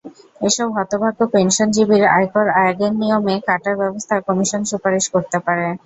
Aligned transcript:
এসব 0.41 0.67
হতভাগ্য 0.77 1.19
পেনশনজীবীর 1.33 2.03
আয়কর 2.15 2.47
আগের 2.61 2.93
নিয়মে 3.01 3.35
কাটার 3.47 3.75
ব্যবস্থা 3.81 4.15
কমিশন 4.27 4.61
সুপারিশ 4.71 5.05
করতে 5.13 5.37
পারে। 5.45 5.65